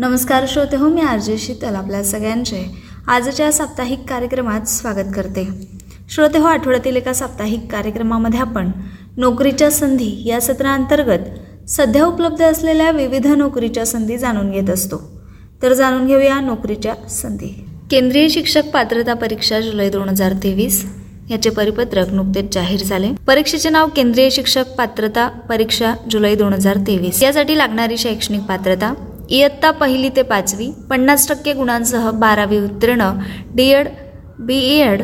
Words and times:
नमस्कार 0.00 0.44
श्रोते 0.48 0.76
हो 0.76 0.88
मी 0.88 1.00
आरजे 1.00 1.36
शीतल 1.38 1.74
आपल्या 1.74 2.02
सगळ्यांचे. 2.04 2.58
आजच्या 3.06 3.52
साप्ताहिक 3.52 3.98
कार्यक्रमात 4.08 4.68
स्वागत 4.68 5.08
करते. 5.16 5.46
श्रोते 6.10 6.38
हो 6.38 6.46
आठवड्यातील 6.46 6.96
एका 6.96 7.12
साप्ताहिक 7.12 7.72
कार्यक्रमामध्ये 7.72 8.40
आपण 8.40 8.70
नोकरीच्या 9.16 9.70
संधी 9.70 10.22
या 10.26 10.40
सत्रांतर्गत 10.40 11.68
सध्या 11.68 12.04
उपलब्ध 12.06 12.42
असलेल्या 12.42 12.90
विविध 12.90 13.26
नोकरीच्या 13.26 13.86
संधी 13.86 14.18
जाणून 14.18 14.50
घेत 14.50 14.70
असतो. 14.70 15.00
तर 15.62 15.72
जाणून 15.72 16.06
घेऊया 16.06 16.40
नोकरीच्या 16.40 16.94
संधी. 17.08 17.48
केंद्रीय 17.90 18.28
शिक्षक 18.28 18.70
पात्रता 18.74 19.14
परीक्षा 19.14 19.60
जुलै 19.60 19.90
दोन 19.90 20.08
हजार 20.08 20.32
तेवीस 20.32 20.84
याचे 21.30 21.50
परिपत्रक 21.50 22.12
नुकतेच 22.12 22.54
जाहीर 22.54 22.84
झाले. 22.84 23.10
परीक्षेचे 23.26 23.70
नाव 23.70 23.88
केंद्रीय 23.96 24.30
शिक्षक 24.30 24.74
पात्रता 24.78 25.28
परीक्षा 25.28 25.94
जुलै 26.10 26.34
दोन 26.34 26.52
हजार 26.52 26.76
तेवीस. 26.76 27.22
यासाठी 27.22 27.58
लागणारी 27.58 27.98
शैक्षणिक 27.98 28.40
पात्रता 28.40 28.94
इयत्ता 29.30 29.70
पहिली 29.70 30.08
ते 30.08 30.22
पाचवी 30.22 30.70
पन्नास 30.90 31.28
टक्के 31.28 31.52
गुणांसह 31.54 32.10
बारावी 32.20 32.58
उत्तीर्ण 32.58 33.10
डी 33.56 33.66
एड 33.70 33.88
बी 34.46 34.58
एड 34.78 35.02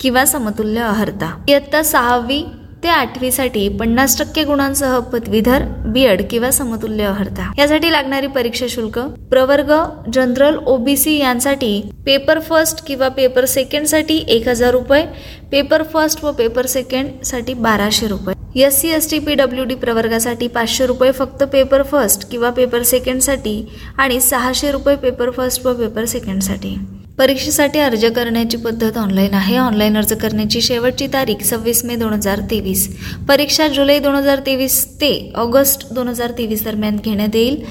किंवा 0.00 0.24
समतुल्य 0.24 0.80
अहर्ता. 0.80 1.28
इयत्ता 1.48 1.82
सहावी 1.82 2.40
ते 2.82 2.88
आठवीसाठी 2.88 3.68
पन्नास 3.78 4.18
टक्के 4.18 4.44
गुणांसह 4.44 4.98
पदवीधर 5.12 5.62
बीएड 5.92 6.22
किंवा 6.30 6.50
समतुल्य 6.50 7.04
अर्हता. 7.04 7.50
यासाठी 7.58 7.90
लागणारी 7.92 8.26
परीक्षा 8.26 8.66
शुल्क 8.68 8.98
प्रवर्ग 9.30 9.72
जनरल 10.14 10.56
ओबीसी 10.66 11.16
यांसाठी 11.18 11.80
पेपर 12.06 12.40
फर्स्ट 12.40 12.84
किंवा 12.86 13.08
पेपर 13.08 13.44
सेकंडसाठी 13.46 14.16
एक 14.28 14.48
हजार 14.48 14.72
रुपये 14.72 15.04
पेपर 15.52 15.82
फर्स्ट 15.92 16.24
व 16.24 16.32
पेपर 16.32 16.66
सेकंडसाठी 16.66 17.54
बाराशे 17.54 18.08
रुपये. 18.08 18.34
S 18.62 18.80
C 18.80 18.88
S 18.88 19.10
T 19.10 19.18
P 19.18 19.34
W 19.34 19.64
D 19.64 19.74
प्रवर्गासाठी 19.74 20.48
पाचशे 20.48 20.86
रुपये 20.86 21.12
फक्त 21.12 21.42
पेपर 21.52 21.82
फर्स्ट 21.82 22.30
किंवा 22.30 22.50
पेपर 22.50 22.82
सेकंडसाठी 22.82 23.54
आणि 23.98 24.20
सहाशे 24.20 24.70
रुपये 24.72 24.96
पेपर 24.96 25.30
फर्स्ट 25.30 25.66
व 25.66 25.72
पेपर 25.74 26.04
सेकंडसाठी 26.04 26.76
परीक्षेसाठी 27.18 27.78
अर्ज 27.78 28.04
करण्याची 28.16 28.56
पद्धत 28.56 28.98
ऑनलाईन 28.98 29.34
आहे. 29.34 29.56
ऑनलाईन 29.58 29.96
अर्ज 29.96 30.12
करण्याची 30.12 30.60
शेवटची 30.62 31.06
तारीख 31.12 31.42
सव्वीस 31.44 31.84
मे 31.84 31.96
दोन 31.96 32.12
हजार 32.12 32.40
तेवीस. 32.50 32.88
परीक्षा 33.28 33.68
जुलै 33.68 33.98
दोन 33.98 34.14
हजार 34.14 34.40
तेवीस 34.46 34.84
ते 35.00 35.32
ऑगस्ट 35.36 35.92
दोन 35.94 36.08
हजार 36.08 36.30
तेवीस 36.38 36.64
दरम्यान 36.64 36.96
घेण्यात 37.04 37.36
येईल. 37.36 37.64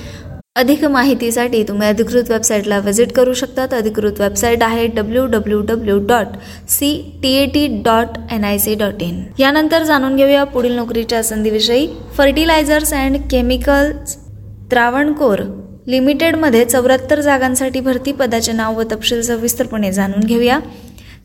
अधिक 0.56 0.84
माहितीसाठी 0.86 1.64
तुम्ही 1.68 1.88
अधिकृत 1.88 2.30
वेबसाईटला 2.30 2.78
व्हिजिट 2.80 3.12
करू 3.16 3.34
शकतात 3.34 3.74
अधिकृत 3.74 4.20
वेबसाईट 4.22 4.64
आहे 4.64 4.88
W 4.96 5.26
W 5.26 5.60
W 5.68 5.98
dot 6.08 6.36
C 6.70 6.92
T 7.24 7.32
A 7.34 7.46
T 7.54 7.66
dot 7.86 8.18
N 8.32 8.44
I 8.44 8.58
C 8.58 8.76
dot 8.76 9.02
in 9.04 9.24
यानंतर 9.40 9.84
जाणून 9.84 10.16
घेऊया 10.16 10.44
पुढील 10.44 10.76
नोकरीच्या 10.76 11.24
संधीविषयी. 11.24 11.88
फर्टिलायझर्स 12.18 12.94
अँड 12.94 13.18
केमिकल्स 13.32 14.16
त्रावणकोर 14.72 15.42
लिमिटेडमध्ये 15.88 16.64
चौऱ्याहत्तर 16.66 17.20
जागांसाठी 17.22 17.80
भरती 17.80 18.12
पदाचे 18.12 18.52
नाव 18.52 18.78
व 18.80 18.84
तपशील 18.92 19.22
सविस्तरपणे 19.22 19.92
जाणून 19.92 20.20
घेऊया. 20.20 20.60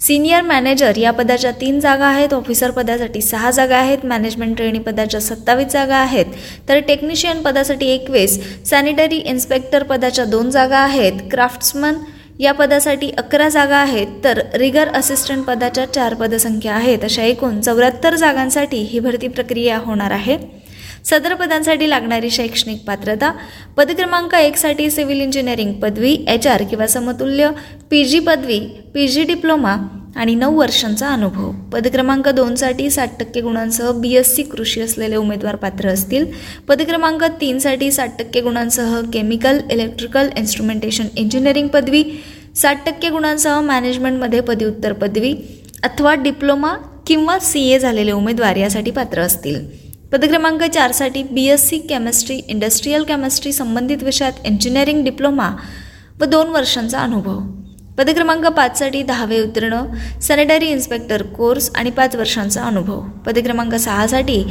सिनियर 0.01 0.43
मॅनेजर 0.43 0.97
या 0.97 1.11
पदाच्या 1.11 1.51
तीन 1.51 1.79
जागा 1.81 2.07
आहेत. 2.07 2.35
ऑफिसर 2.35 2.71
पदासाठी 2.71 3.21
सहा 3.23 3.51
जागा 3.51 3.77
आहेत. 3.77 4.05
मॅनेजमेंट 4.05 4.57
ट्रेनी 4.57 4.79
पदाच्या 4.79 5.21
सत्तावीस 5.21 5.73
जागा 5.73 5.97
आहेत. 5.97 6.27
तर 6.69 6.79
टेक्निशियन 6.79 7.43
पदासाठी 7.43 7.87
एकवीस 7.87 8.39
सॅनिटरी 8.71 9.17
इन्स्पेक्टर 9.17 9.83
पदाच्या 9.83 10.25
दोन 10.25 10.51
जागा 10.51 10.79
आहेत. 10.79 11.21
क्राफ्ट्समन 11.31 11.95
या 12.41 12.53
पदासाठी 12.53 13.11
अकरा 13.19 13.49
जागा 13.49 13.77
आहेत. 13.77 14.07
तर 14.25 14.41
रिगर 14.55 14.89
असिस्टंट 14.89 15.45
पदाच्या 15.45 15.85
चार 15.87 16.15
पदसंख्या 16.15 16.75
आहेत. 16.75 17.05
अशा 17.05 17.23
एकूण 17.23 17.61
चौऱ्याहत्तर 17.61 18.15
जागांसाठी 18.15 18.83
ही 18.83 18.99
भरती 18.99 19.29
प्रक्रिया 19.29 19.79
होणार 19.79 20.11
आहे. 20.11 20.37
सदर 21.09 21.35
पदांसाठी 21.35 21.89
लागणारी 21.91 22.31
शैक्षणिक 22.31 22.79
पात्रता 22.87 23.31
पदक्रमांक 23.77 24.35
एकसाठी 24.35 24.91
सिव्हिल 24.91 25.21
इंजिनिअरिंग 25.21 25.73
पदवी 25.83 26.17
एच 26.29 26.47
आर 26.47 26.63
किंवा 26.71 26.87
समतुल्य 26.87 27.51
पी 27.91 28.05
जी 28.05 28.19
पदवी 28.21 28.59
पी 28.95 29.07
जी 29.09 29.23
डिप्लोमा 29.25 29.77
आणि 30.17 30.35
नऊ 30.35 30.57
वर्षांचा 30.57 31.09
अनुभव. 31.09 31.51
पदक्रमांक 31.73 32.29
दोनसाठी 32.29 32.89
साठ 32.91 33.19
टक्के 33.21 33.41
गुणांसह 33.41 33.91
बी 34.01 34.15
एस 34.17 34.35
सी 34.37 34.43
कृषी 34.43 34.81
असलेले 34.81 35.17
उमेदवार 35.17 35.57
पात्र 35.57 35.89
असतील. 35.89 36.27
पदक्रमांक 36.69 37.25
तीनसाठी 37.41 37.91
साठ 37.93 38.19
टक्के 38.19 38.41
गुणांसह 38.41 39.01
केमिकल 39.13 39.61
इलेक्ट्रिकल 39.71 40.29
इन्स्ट्रुमेंटेशन 40.37 41.07
इंजिनिअरिंग 41.17 41.69
पदवी 41.69 42.05
साठ 42.57 42.87
टक्के 42.87 43.09
गुणांसह 43.11 43.61
मॅनेजमेंटमध्ये 43.61 44.41
पदव्युत्तर 44.41 44.93
पदवी 44.93 45.35
अथवा 45.85 46.15
डिप्लोमा 46.15 46.77
किंवा 47.07 47.39
सी 47.39 47.69
ए 47.73 47.79
झालेले 47.79 48.13
उमेदवार 48.13 48.57
यासाठी 48.57 48.91
पात्र 48.91 49.21
असतील. 49.21 49.86
पदक्रमांक 50.13 50.63
चारसाठी 50.63 51.23
B 51.23 51.45
S 51.45 51.69
C 51.69 51.79
chemistry 51.79 52.37
industrial 52.49 53.03
chemistry 53.03 53.53
संबंधित 53.53 54.03
विषयात 54.03 54.33
इंजिनिअरिंग 54.45 55.05
डिप्लोमा 55.05 55.51
व 56.21 56.25
दोन 56.25 56.49
वर्षांचा 56.49 56.99
अनुभव. 56.99 57.39
पदक्रमांक 57.99 58.47
पाचसाठी 58.47 59.03
दहावे 59.03 59.41
उत्तीर्ण 59.41 59.81
सॅनिटरी 60.23 60.67
इन्स्पेक्टर 60.67 61.23
कोर्स 61.37 61.71
आणि 61.75 61.91
पाच 61.91 62.17
वर्षांचा 62.17 62.63
अनुभव. 62.63 63.01
पदक्रमांक 63.27 63.75
सहासाठी 63.75 64.43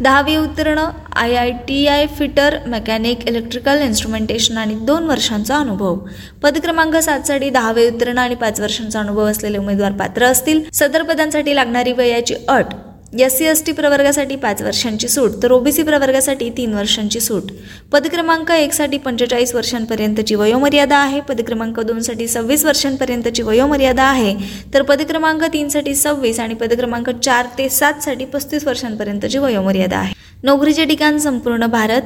दहावी 0.00 0.36
उत्तीर्ण 0.36 0.84
I 1.16 1.34
I 1.34 1.50
T 1.68 1.86
I 1.86 2.06
fitter 2.18 2.56
mechanic 2.66 3.28
electrical 3.28 3.82
instrumentation 3.82 4.58
आणि 4.58 4.74
दोन 4.74 5.04
वर्षांचा 5.04 5.56
अनुभव. 5.56 5.98
पदक्रमांक 6.42 6.96
सातसाठी 6.96 7.50
दहावे 7.50 7.86
उत्तीर्ण 7.90 8.18
आणि 8.18 8.34
पाच 8.34 8.60
वर्षांचा 8.60 9.00
अनुभव 9.00 9.26
असलेले 9.26 9.58
उमेदवार 9.58 9.92
पात्र 9.92 10.24
असतील. 10.24 10.62
सदर 10.72 11.02
पदांसाठी 11.02 11.54
लागणारी 11.54 11.92
वयाची 11.92 12.34
अट 12.48 12.74
एस 13.22 13.36
सी 13.38 13.44
एस 13.44 13.62
टी 13.66 13.72
प्रवर्गासाठी 13.72 14.36
पाच 14.36 14.62
वर्षांची 14.62 15.08
सूट 15.08 15.32
तर 15.42 15.52
ओबीसी 15.52 15.82
प्रवर्गासाठी 15.82 16.48
तीन 16.50 16.72
वर्षांची 16.74 17.20
सूट. 17.20 17.50
पदक्रमांक 17.92 18.50
एकसाठी 18.50 18.98
पंचेचाळीस 18.98 19.54
वर्षांपर्यंतची 19.54 20.34
वयोमर्यादा 20.34 20.96
आहे 20.96 21.20
पदक्रमांक 21.20 21.80
दोनसाठी 21.80 22.28
सव्वीस 22.28 22.64
वर्षांपर्यंतची 22.64 23.42
वयोमर्यादा 23.42 24.04
आहे 24.04 24.34
तर 24.74 24.82
पदक्रमांक 24.82 25.44
तीनसाठी 25.44 25.94
सव्वीस 25.94 26.40
आणि 26.40 26.54
पदक्रमांक 26.54 27.10
चार 27.10 27.46
ते 27.58 27.68
सातसाठी 27.68 28.24
पस्तीस 28.24 28.66
वर्षांपर्यंतची 28.66 29.38
वयोमर्यादा 29.38 29.98
आहे. 29.98 30.12
नोकरीचे 30.42 30.84
ठिकाण 30.84 31.18
संपूर्ण 31.18 31.66
भारत. 31.66 32.02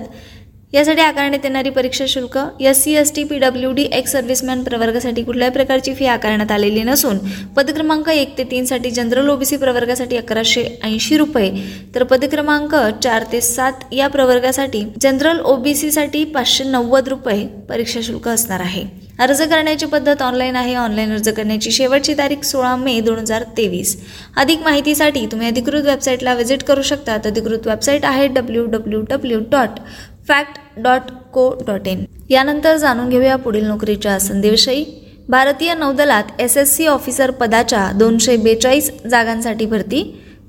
यासाठी 0.72 1.00
आकारण्यात 1.00 1.44
येणारी 1.44 1.70
परीक्षा 1.70 2.04
शुल्क 2.08 2.36
S 2.60 2.82
C 2.84 2.94
S 2.94 3.12
T 3.16 3.22
P 3.24 3.38
W 3.38 3.70
D 3.72 3.82
ex 3.92 4.12
serviceman 4.12 4.62
प्रवर्गासाठी 4.62 5.22
कुठल्याही 5.24 5.52
प्रकारची 5.52 5.94
फी 5.94 6.06
आकारण्यात 6.06 6.50
आलेली 6.52 6.82
नसून 6.82 7.18
पदक्रमांक 7.56 8.08
एक 8.08 8.36
ते 8.38 8.44
तीनसाठी 8.50 8.90
जनरल 8.90 9.28
ओबीसी 9.28 9.56
प्रवर्गासाठी 9.56 10.16
अकराशे 10.16 10.64
ऐंशी 10.84 11.16
रुपये. 11.16 11.50
तर 11.94 12.02
पदक्रमांक 12.02 12.74
चार 13.02 13.24
ते 13.32 13.40
सात 13.40 13.92
या 13.92 14.08
प्रवर्गासाठी 14.08 14.84
जनरल 15.00 15.40
ओबीसीसाठी 15.40 16.24
पाचशे 16.24 16.64
नव्वद 16.64 17.08
रुपये 17.08 17.46
परीक्षा 17.68 18.00
शुल्क 18.02 18.28
असणार 18.28 18.60
आहे. 18.60 18.84
अर्ज 19.20 19.40
करण्याची 19.42 19.86
पद्धत 19.86 20.22
ऑनलाईन 20.22 20.56
आहे. 20.56 20.74
ऑनलाईन 20.74 21.12
अर्ज 21.12 21.28
करण्याची 21.28 21.70
शेवटची 21.70 22.14
तारीख 22.18 22.44
सोळा 22.44 22.74
मे 22.76 22.98
दोन 23.00 23.18
हजार 23.18 23.42
तेवीस. 23.56 23.96
अधिक 24.36 24.60
माहितीसाठी 24.62 25.24
तुम्ही 25.32 25.46
अधिकृत 25.46 25.84
वेबसाईटला 25.84 26.34
व्हिजिट 26.34 26.62
करू 26.62 26.82
शकता. 26.82 27.14
अधिकृत 27.24 27.66
वेबसाईट 27.66 28.04
आहे 28.04 28.26
W 28.28 28.64
W 28.66 29.00
W 29.10 29.40
dot 29.50 29.80
fact 30.28 30.58
dot 30.76 31.10
co 31.32 31.50
dot 31.66 31.86
in 31.88 32.04
यानंतर 32.30 32.76
जाणून 32.76 33.08
घेऊया 33.08 33.36
पुढील 33.36 33.66
नोकरीच्या 33.66 34.18
संधीविषयी. 34.20 34.84
भारतीय 35.28 35.74
नौदलात 35.74 36.40
एस 36.40 36.56
एस 36.56 36.76
सी 36.76 36.86
ऑफिसर 36.86 37.30
पदाच्या 37.30 37.90
दोनशे 37.94 38.36
बेचाळीस 38.36 38.90
जागांसाठी 39.10 39.66
भरती. 39.66 40.02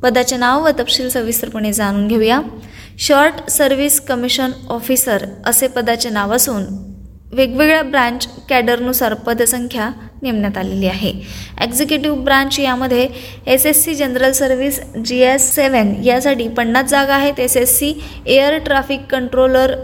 पदाचे 0.04 0.38
नाव 0.38 0.66
व 0.66 0.70
तपशील 0.80 1.10
सविस्तरपणे 1.10 1.72
जाणून 1.74 2.08
घेऊया. 2.08 2.40
शॉर्ट 2.98 3.50
सर्व्हिस 3.50 4.00
कमिशन 4.02 4.52
ऑफिसर 4.70 5.26
असे 5.46 5.68
पदाचे 5.68 6.10
नाव 6.10 6.34
असून 6.36 6.64
वेगवेगळ्या 7.34 7.82
ब्रँच 7.84 8.28
कॅडरनुसार 8.50 9.14
पदसंख्या 9.14 9.90
नेमण्यात 10.24 10.58
आलेली 10.58 10.88
आहे. 10.88 11.12
एक्झिक्युटिव्ह 11.64 12.24
ब्रांच 12.24 12.60
यामध्ये 12.60 13.08
S 13.48 13.66
S 13.66 13.84
C 13.84 13.96
general 13.96 14.32
service 14.32 14.80
G 15.06 15.20
S 15.24 15.54
seven 15.56 15.94
यासाठी 16.04 16.48
पन्नास 16.48 16.90
जागा 16.90 17.16
आहेत. 17.16 17.40
S 17.40 17.58
S 17.58 17.78
C 17.80 17.94
air 18.28 18.58
traffic 18.66 19.06
controller 19.12 19.76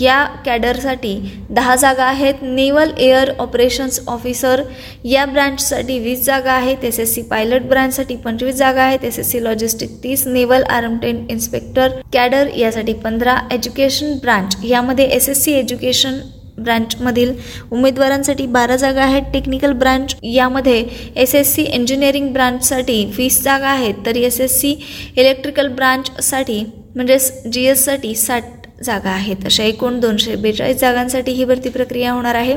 या 0.00 0.22
कॅडरसाठी 0.46 1.14
दहा 1.50 1.74
जागा 1.76 2.04
आहेत. 2.04 2.34
नेव्हल 2.42 2.90
एअर 2.98 3.30
ऑपरेशन्स 3.38 4.00
ऑफिसर 4.08 4.62
या 5.04 5.24
ब्रँचसाठी 5.26 5.98
वीस 5.98 6.24
जागा 6.24 6.52
आहेत. 6.52 6.84
एस 6.84 6.98
एस 7.00 7.14
सी 7.14 7.22
पायलट 7.22 7.62
ब्रँचसाठी 7.68 8.16
पंचवीस 8.16 8.54
जागा 8.56 8.82
आहेत. 8.82 9.04
एस 9.04 9.18
एस 9.18 9.30
सी 9.30 9.42
लॉजिस्टिक 9.44 9.96
तीस 10.04 10.26
नेव्हल 10.26 10.62
आर्मटेन 10.70 11.26
इन्स्पेक्टर 11.30 12.00
कॅडर 12.12 12.48
यासाठी 12.56 12.92
पंधरा 12.94 13.38
एज्युकेशन 13.52 14.16
ब्रांच 14.22 14.56
यामध्ये 14.64 15.04
एस 15.06 15.28
एस 15.28 15.44
सी 15.44 15.52
एज्युकेशन 15.52 16.20
ब्रांचमधील 16.58 17.32
उमेदवारांसाठी 17.72 18.46
बारा 18.46 18.76
जागा 18.76 19.02
आहेत. 19.02 19.22
टेक्निकल 19.32 19.72
ब्रांच 19.72 20.14
यामध्ये 20.22 20.84
एस 21.16 21.34
एस 21.34 21.54
सी 21.54 21.62
इंजिनिअरिंग 21.64 22.32
ब्रांचसाठी 22.32 23.04
वीस 23.18 23.42
जागा 23.42 23.68
आहेत. 23.68 23.94
तर 24.06 24.16
एस 24.16 24.40
एस 24.40 24.60
सी 24.60 24.74
इलेक्ट्रिकल 25.16 25.68
ब्रांचसाठी 25.68 26.62
म्हणजेच 26.94 27.46
जी 27.52 27.64
एससाठी 27.66 28.14
साठ 28.14 28.44
जागा 28.84 29.10
आहेत. 29.10 29.44
अशा 29.46 29.64
एकूण 29.64 29.98
दोनशे 30.00 30.34
बेचाळीस 30.36 30.80
जागांसाठी 30.80 31.32
ही 31.32 31.44
भरती 31.44 31.68
प्रक्रिया 31.68 32.12
होणार 32.12 32.34
आहे. 32.34 32.56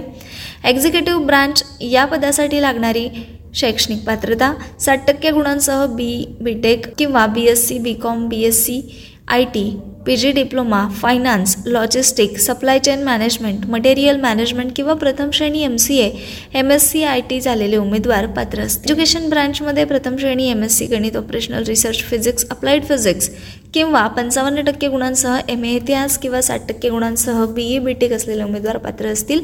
एक्झिक्युटिव्ह 0.70 1.26
ब्रांच 1.26 1.64
या 1.82 2.06
पदासाठी 2.06 2.62
लागणारी 2.62 3.08
शैक्षणिक 3.56 4.00
पात्रता 4.06 4.52
साठ 4.80 5.08
टक्के 5.08 5.32
गुणांसह 5.32 5.86
बी 5.88 6.26
बी 6.42 6.54
टेक 6.62 6.86
किंवा 6.98 7.26
B 7.28 7.46
S 7.48 7.68
C 7.68 7.78
B 7.80 7.94
com 7.94 8.28
B 8.30 8.42
S 8.44 8.66
C 8.66 8.82
I 9.28 9.44
T 9.44 9.70
P 10.06 10.16
G 10.16 10.32
diploma 10.32 10.80
finance 10.94 11.56
logistic 11.68 12.38
supply 12.40 12.80
chain 12.80 13.04
management 13.04 13.66
material 13.66 14.20
management 14.22 14.72
किंवा 14.76 14.94
प्रथम 14.94 15.30
श्रेणी 15.34 15.64
M 15.64 15.76
C 15.78 15.98
A 15.98 16.10
M 16.54 16.72
S 16.72 16.90
C 16.92 17.04
I 17.04 17.22
T 17.30 17.40
झालेले 17.42 17.78
उमेदवार 17.78 18.26
पात्र 18.36 18.62
असतील 18.62 18.92
एज्युकेशन 18.92 19.30
ब्रँचमध्ये 19.30 19.86
प्रथम 19.86 20.18
श्रेणी 20.18 20.50
एम 20.50 20.64
एस 20.64 20.78
सी 20.78 20.86
गणित 20.86 21.18
operational 21.18 21.64
research 21.68 22.04
physics 22.04 22.46
applied 22.52 22.86
physics 22.86 23.30
किंवा 23.76 24.06
पंचावन्न 24.08 24.62
टक्के 24.66 24.88
गुणांसह 24.88 25.40
एम 25.50 25.64
ए 25.66 25.70
इतिहास 25.76 26.18
किंवा 26.18 26.40
साठ 26.42 26.68
टक्के 26.68 26.90
गुणांसह 26.90 27.44
बी 27.46 27.64
ई 27.76 27.80
बी 27.80 27.94
टेक 27.94 28.14
असलेले 28.14 28.44
उमेदवार 28.44 28.78
पात्र 28.78 29.08
असतील. 29.08 29.40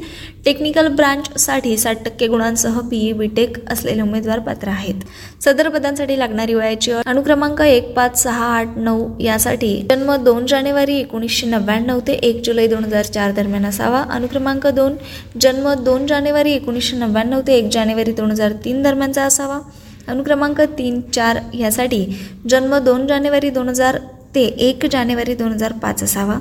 टेक्निकल 0.45 0.87
ब्रांचसाठी 0.95 1.75
साठ 1.77 2.03
टक्के 2.05 2.27
गुणांसह 2.27 2.79
बी 2.89 2.99
ई 3.07 3.11
बी 3.13 3.27
टेक 3.35 3.57
असलेले 3.71 4.01
उमेदवार 4.01 4.39
पात्र 4.39 4.69
आहेत. 4.69 5.03
सदर 5.43 5.69
पदांसाठी 5.69 6.17
लागणारी 6.19 6.53
वयाची 6.53 6.91
अनुक्रमांक 6.91 7.61
एक 7.61 7.93
पाच 7.93 8.21
सहा 8.23 8.45
आठ 8.55 8.77
नऊ 8.77 9.07
यासाठी 9.19 9.75
जन्म 9.89 10.15
दोन 10.23 10.45
जानेवारी 10.45 10.97
एकोणीसशे 10.99 11.47
नव्याण्णव 11.47 11.99
ते 12.07 12.13
एक 12.13 12.41
जुलै 12.45 12.67
दोन 12.67 12.83
हजार 12.83 13.05
चार 13.05 13.31
दरम्यान 13.31 13.65
असावा. 13.65 14.03
अनुक्रमांक 14.09 14.67
दोन 14.67 14.95
जन्म 15.41 15.73
दोन 15.83 16.07
जानेवारी 16.07 16.53
एकोणीसशे 16.53 16.97
नव्याण्णव 16.97 17.41
ते 17.47 17.57
एक 17.57 17.69
जानेवारी 17.73 18.11
दोन 18.13 18.31
हजार 18.31 18.53
तीन 18.65 18.81
दरम्यानचा 18.83 19.23
असावा. 19.23 19.59
अनुक्रमांक 20.07 20.61
तीन 20.77 20.99
चार 21.13 21.37
यासाठी 21.53 22.05
जन्म 22.49 22.77
दोन 22.85 23.05
जानेवारी 23.07 23.49
दोन 23.49 23.69
हजार 23.69 23.99
ते 24.35 24.43
एक 24.43 24.85
जानेवारी 24.91 25.35
दोन 25.35 25.51
हजार 25.51 25.71
पाच 25.71 26.03
असावा. 26.03 26.39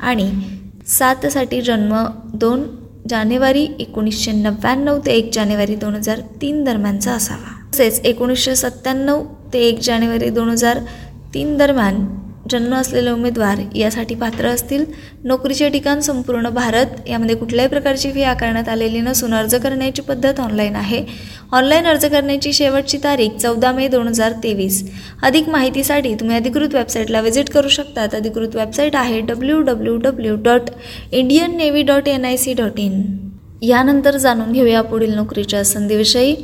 आणि 0.00 0.32
सातसाठी 0.86 1.60
जन्म 1.60 2.06
दोन 2.34 2.64
जानेवारी 3.08 3.68
एकोणीसशे 3.78 4.32
नव्याण्णव 4.32 4.98
ते 5.06 5.10
एक 5.10 5.30
जानेवारी 5.32 5.74
दोन 5.74 5.94
हजार 5.94 6.20
तीन 6.20 6.64
दरम्यानचा 6.64 7.12
असावा. 7.12 7.70
तसेच 7.74 8.00
एकोणीसशे 8.00 8.56
सत्त्याण्णव 8.56 9.24
ते 9.52 9.58
एक 9.58 9.80
जानेवारी 9.80 10.30
दोन 10.30 10.48
हजार 10.48 10.78
तीन 11.34 11.56
दरम्यान 11.56 12.19
जन्म 12.50 12.74
असलेले 12.74 13.10
उमेदवार 13.10 13.58
यासाठी 13.74 14.14
पात्र 14.14 14.48
असतील. 14.48 14.84
नोकरीचे 15.24 15.68
ठिकाण 15.70 16.00
संपूर्ण 16.00 16.48
भारत 16.50 17.08
यामध्ये 17.08 17.36
कुठल्याही 17.36 17.70
प्रकारची 17.70 18.10
फी 18.12 18.22
आकारण्यात 18.22 18.68
आलेली 18.68 19.00
नसून 19.00 19.34
अर्ज 19.34 19.54
करण्याची 19.54 20.02
पद्धत 20.02 20.40
ऑनलाईन 20.40 20.76
आहे. 20.76 21.04
ऑनलाईन 21.52 21.86
अर्ज 21.86 22.06
करण्याची 22.06 22.52
शेवटची 22.52 22.98
तारीख 23.04 23.38
चौदा 23.40 23.72
मे 23.72 23.88
दोन 23.88 24.08
हजार 24.08 24.32
तेवीस. 24.42 24.82
अधिक 25.22 25.48
माहितीसाठी 25.48 26.14
तुम्ही 26.14 26.36
अधिकृत 26.36 26.74
वेबसाईटला 26.74 27.20
व्हिजिट 27.20 27.50
करू 27.50 27.68
शकतात. 27.68 28.14
अधिकृत 28.14 28.56
वेबसाईट 28.56 28.96
आहे 28.96 29.20
W 29.20 29.60
W 29.62 29.96
W 29.98 30.36
dot 30.44 30.70
Indian 31.12 31.56
navy 31.56 31.82
dot 31.82 32.08
N 32.08 32.24
I 32.24 32.36
C 32.36 32.52
dot 32.54 32.80
in 32.80 33.02
यानंतर 33.62 34.16
जाणून 34.16 34.52
घेऊया 34.52 34.80
पुढील 34.82 35.14
नोकरीच्या 35.14 35.64
संधीविषयी. 35.64 36.34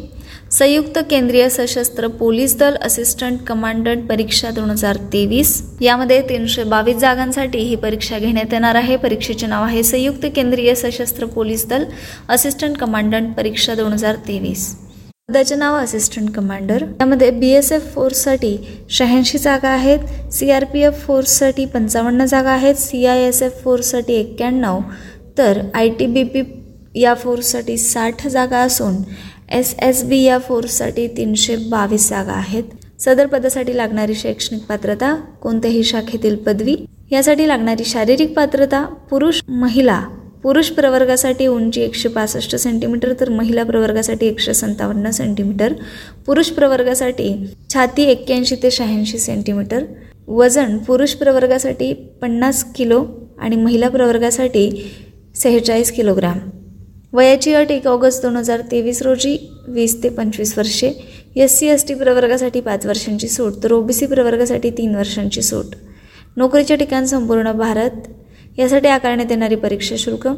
संयुक्त 0.57 0.99
केंद्रीय 1.11 1.49
सशस्त्र 1.51 2.09
पोलीस 2.19 2.57
दल 2.59 2.75
असिस्टंट 2.85 3.41
कमांडंट 3.47 4.07
परीक्षा 4.09 4.51
दोन 4.51 4.71
हजार 4.71 4.97
तेवीस. 5.13 5.51
यामध्ये 5.81 6.21
तीनशे 6.29 6.63
बावीस 6.65 6.97
जागांसाठी 6.97 7.59
ही 7.59 7.75
परीक्षा 7.77 8.19
घेण्यात 8.19 8.53
येणार 8.53 8.75
आहे. 8.75 8.97
परीक्षेचे 8.97 9.47
नाव 9.47 9.65
आहे 9.65 9.83
संयुक्त 9.83 10.25
केंद्रीय 10.37 10.75
सशस्त्र 10.75 11.27
पोलीस 11.35 11.67
दल 11.69 11.85
असिस्टंट 12.29 12.79
कमांडंट 12.79 13.35
परीक्षा 13.37 13.75
दोन 13.75 13.93
हजार 13.93 14.17
तेवीस. 14.29 14.67
पदाचे 15.29 15.55
नाव 15.55 15.77
असिस्टंट 15.77 16.31
कमांडर. 16.37 16.85
यामध्ये 17.01 17.31
बी 17.31 17.51
एस 17.51 17.73
एफ 17.73 17.95
फोर्ससाठी 17.95 18.57
शहाऐंशी 18.91 19.39
जागा 19.39 19.69
आहेत. 19.69 20.33
सी 20.33 20.51
आर 20.51 20.65
पी 20.65 20.83
एफ 20.83 21.07
फोर्ससाठी 21.07 21.65
पंचावन्न 21.75 22.25
जागा 22.25 22.53
आहेत. 22.53 22.75
सी 22.75 23.05
आय 23.07 23.27
एस 23.27 23.43
एफ 23.43 23.63
फोर्ससाठी 23.65 24.15
एक्क्याण्णव. 24.15 24.81
तर 25.39 25.61
आय 25.75 25.89
टी 25.99 26.07
बी 26.07 26.23
पी 26.25 26.43
या 27.01 27.15
फोर्ससाठी 27.15 27.77
साठ 27.77 28.27
जागा 28.27 28.59
असून 28.59 28.95
एस 29.53 29.75
एस 29.83 30.03
बी 30.05 30.23
या 30.23 30.39
फोर्ससाठी 30.39 31.07
तीनशे 31.17 31.57
बावीस 31.71 32.09
जागा 32.11 32.33
आहेत. 32.33 32.63
सदर 33.01 33.27
पदासाठी 33.27 33.77
लागणारी 33.77 34.15
शैक्षणिक 34.15 34.63
पात्रता 34.69 35.15
कोणत्याही 35.43 35.83
शाखेतील 35.85 36.37
पदवी 36.37 36.77
यासाठी 37.11 37.49
लागणारी 37.49 37.85
शारीरिक 37.85 38.33
पात्रता 38.37 38.85
पुरुष 39.11 39.41
महिला. 39.49 40.01
पुरुष 40.43 40.69
प्रवर्गासाठी 40.71 41.47
उंची 41.47 41.81
एकशे 41.81 42.09
पासष्ट 42.09 42.55
सेंटीमीटर 42.57 43.13
तर 43.21 43.29
महिला 43.29 43.63
प्रवर्गासाठी 43.65 44.27
एकशे 44.27 44.55
सत्तावन्न 44.55 45.11
सेंटीमीटर 45.11 45.73
पुरुष 46.27 46.51
प्रवर्गासाठी 46.51 47.33
छाती 47.75 48.05
एक्क्याऐंशी 48.05 48.57
ते 48.63 48.71
शहाऐंशी 48.71 49.19
सेंटीमीटर 49.19 49.85
वजन 50.29 50.77
पुरुष 50.79 51.15
प्रवर्गासाठी 51.15 51.93
पन्नास 52.23 52.65
किलो 52.75 53.05
आणि 53.39 53.57
महिला 53.57 53.89
प्रवर्गासाठी 53.89 54.71
सेहेचाळीस 55.37 55.93
किलोग्राम. 55.93 56.39
वयाची 57.17 57.53
अट 57.55 57.71
एक 57.71 57.87
ऑगस्ट 57.87 58.23
दोन 58.23 58.37
हजार 58.37 58.61
तेवीस 58.71 59.01
रोजी 59.03 59.37
वीस 59.69 59.95
ते 60.03 60.09
पंचवीस 60.09 60.53
वर्षे. 60.59 60.89
एस 61.37 61.59
सी 61.59 61.67
एस 61.67 61.87
टी 61.89 61.95
प्रवर्गासाठी 61.95 62.61
पाच 62.61 62.85
वर्षांची 62.87 63.29
सूट 63.29 63.63
तर 63.63 63.73
ओबीसी 63.73 64.07
प्रवर्गासाठी 64.07 64.71
तीन 64.71 64.95
वर्षांची 64.97 65.43
सूट. 65.43 65.75
नोकरीचे 66.37 66.77
ठिकाण 66.77 67.05
संपूर्ण 67.05 67.53
भारत. 67.53 68.09
यासाठी 68.59 68.89
आकारण्यात 68.89 69.31
येणारी 69.31 69.57
परीक्षा 69.57 69.97
शुल्क. 69.99 70.29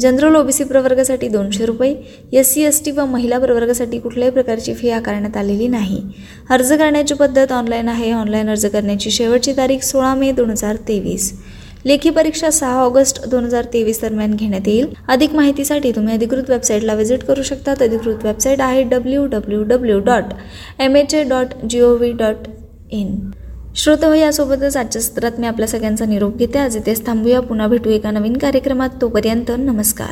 जनरल 0.00 0.34
ओबीसी 0.36 0.64
प्रवर्गासाठी 0.64 1.28
दोनशे 1.28 1.66
रुपये. 1.66 1.94
एस 2.32 2.52
सी 2.54 2.62
एस 2.62 2.84
टी 2.84 2.90
व 2.90 3.04
महिला 3.06 3.38
प्रवर्गासाठी 3.38 3.98
कुठल्याही 3.98 4.32
प्रकारची 4.32 4.74
फी 4.74 4.90
आकारण्यात 4.90 5.36
आलेली 5.36 5.68
नाही. 5.68 6.00
अर्ज 6.50 6.72
करण्याची 6.72 7.14
पद्धत 7.14 7.52
ऑनलाईन 7.52 7.88
आहे. 7.88 8.12
ऑनलाईन 8.12 8.50
अर्ज 8.50 8.66
करण्याची 8.66 9.10
शेवटची 9.10 9.52
तारीख 9.56 9.84
सोळा 9.84 10.14
मे 10.14 10.32
दोन 10.32 10.50
हजार 10.50 10.76
तेवीस. 10.88 11.32
लेखी 11.88 12.10
परीक्षा 12.10 12.50
सहा 12.50 12.80
ऑगस्ट 12.84 13.26
दोन 13.28 13.44
हजार 13.44 13.64
तेवीस 13.64 14.00
दरम्यान 14.00 14.34
घेण्यात 14.34 14.66
येईल. 14.66 14.86
अधिक 15.08 15.34
माहितीसाठी 15.34 15.92
तुम्ही 15.92 16.14
अधिकृत 16.14 16.50
वेबसाईटला 16.50 16.94
व्हिजिट 16.94 17.22
करू 17.24 17.42
शकता. 17.42 17.72
अधिकृत 17.72 18.24
वेबसाईट 18.24 18.60
आहे 18.60 18.82
W 18.82 19.26
W 19.26 19.62
W 19.62 19.98
dot 19.98 20.24
M 20.80 20.96
H 20.96 21.14
A 21.14 21.22
dot 21.24 21.46
G 21.70 21.80
O 21.80 21.94
V 21.96 22.12
dot 22.12 22.48
in 22.90 23.18
श्रोत 23.76 24.04
हो 24.04 24.12
यासोबतच 24.14 24.76
आजच्या 24.76 25.02
सत्रात 25.02 25.32
मी 25.38 25.46
आपल्या 25.46 25.68
सगळ्यांचा 25.68 26.04
निरोप 26.04 26.36
घेते. 26.36 26.58
आज 26.58 26.76
इथेच 26.76 27.06
थांबूया. 27.06 27.40
पुन्हा 27.40 27.66
भेटू 27.66 27.90
एका 27.90 28.10
नवीन 28.10 28.36
कार्यक्रमात. 28.36 28.88
तोपर्यंत 29.00 29.50
नमस्कार. 29.58 30.06